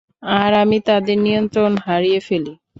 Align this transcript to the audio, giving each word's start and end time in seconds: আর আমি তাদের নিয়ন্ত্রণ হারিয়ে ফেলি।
আর 0.37 0.51
আমি 0.63 0.77
তাদের 0.87 1.17
নিয়ন্ত্রণ 1.19 1.71
হারিয়ে 1.85 2.19
ফেলি। 2.27 2.53